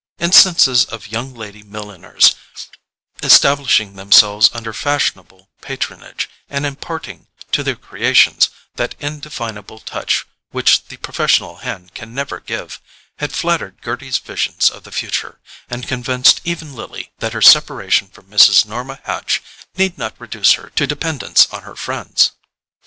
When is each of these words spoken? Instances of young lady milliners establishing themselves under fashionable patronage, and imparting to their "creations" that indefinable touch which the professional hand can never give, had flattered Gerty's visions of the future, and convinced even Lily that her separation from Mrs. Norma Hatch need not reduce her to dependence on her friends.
Instances 0.17 0.83
of 0.85 1.09
young 1.09 1.35
lady 1.35 1.61
milliners 1.61 2.33
establishing 3.21 3.93
themselves 3.93 4.49
under 4.51 4.73
fashionable 4.73 5.51
patronage, 5.61 6.27
and 6.49 6.65
imparting 6.65 7.27
to 7.51 7.61
their 7.61 7.75
"creations" 7.75 8.49
that 8.77 8.95
indefinable 8.99 9.77
touch 9.77 10.25
which 10.49 10.85
the 10.87 10.97
professional 10.97 11.57
hand 11.57 11.93
can 11.93 12.15
never 12.15 12.39
give, 12.39 12.81
had 13.19 13.31
flattered 13.31 13.79
Gerty's 13.83 14.17
visions 14.17 14.71
of 14.71 14.85
the 14.85 14.91
future, 14.91 15.39
and 15.69 15.87
convinced 15.87 16.41
even 16.43 16.73
Lily 16.73 17.11
that 17.19 17.33
her 17.33 17.41
separation 17.43 18.07
from 18.07 18.25
Mrs. 18.25 18.65
Norma 18.65 18.99
Hatch 19.03 19.39
need 19.77 19.99
not 19.99 20.15
reduce 20.17 20.53
her 20.53 20.71
to 20.71 20.87
dependence 20.87 21.45
on 21.53 21.61
her 21.61 21.75
friends. 21.75 22.31